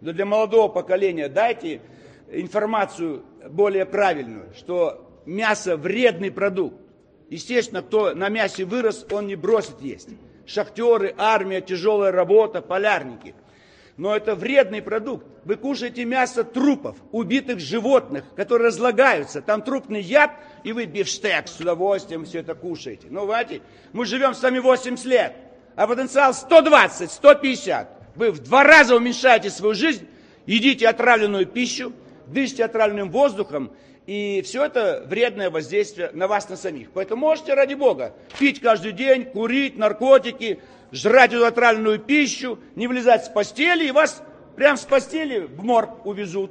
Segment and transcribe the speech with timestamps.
[0.00, 1.80] Но для молодого поколения дайте
[2.30, 6.76] информацию более правильную, что мясо вредный продукт.
[7.28, 10.08] Естественно, кто на мясе вырос, он не бросит есть.
[10.46, 13.34] Шахтеры, армия, тяжелая работа, полярники.
[13.96, 15.26] Но это вредный продукт.
[15.44, 19.42] Вы кушаете мясо трупов, убитых животных, которые разлагаются.
[19.42, 20.30] Там трупный яд,
[20.64, 23.08] и вы бифштег с удовольствием все это кушаете.
[23.10, 23.60] Ну, знаете,
[23.92, 25.36] мы живем с вами 80 лет,
[25.76, 27.99] а потенциал 120, 150.
[28.14, 30.06] Вы в два раза уменьшаете свою жизнь,
[30.46, 31.92] едите отравленную пищу,
[32.26, 33.72] дышите отравленным воздухом,
[34.06, 36.90] и все это вредное воздействие на вас, на самих.
[36.90, 43.26] Поэтому можете, ради Бога, пить каждый день, курить, наркотики, жрать эту отравленную пищу, не влезать
[43.26, 44.22] с постели, и вас
[44.56, 46.48] прямо с постели в морг увезут.